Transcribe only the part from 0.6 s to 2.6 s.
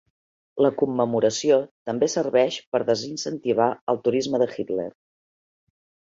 La commemoració també serveix